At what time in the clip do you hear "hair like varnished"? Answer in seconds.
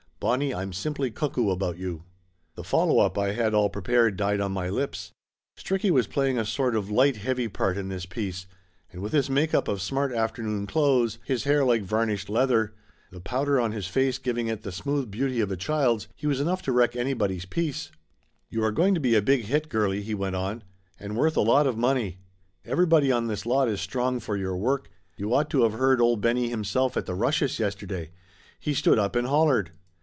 11.45-12.29